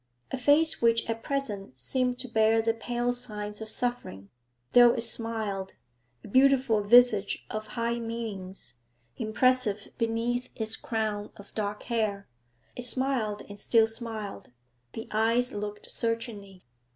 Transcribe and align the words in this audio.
A 0.31 0.37
face 0.39 0.81
which 0.81 1.07
at 1.07 1.21
present 1.21 1.79
seemed 1.79 2.17
to 2.17 2.27
bear 2.27 2.59
the 2.59 2.73
pale 2.73 3.13
signs 3.13 3.61
of 3.61 3.69
suffering, 3.69 4.31
though 4.73 4.95
it 4.95 5.01
smiled; 5.03 5.75
a 6.23 6.27
beautiful 6.27 6.81
visage 6.81 7.45
of 7.51 7.67
high 7.77 7.99
meanings, 7.99 8.73
impressive 9.17 9.89
beneath 9.99 10.49
its 10.55 10.75
crown 10.75 11.29
of 11.37 11.53
dark 11.53 11.83
hair. 11.83 12.27
It 12.75 12.85
smiled 12.85 13.43
and 13.47 13.59
still 13.59 13.85
smiled; 13.85 14.49
the 14.93 15.07
eyes 15.11 15.51
looked 15.53 15.91
searchingly. 15.91 16.65